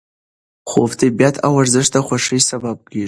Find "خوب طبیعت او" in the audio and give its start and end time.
0.71-1.51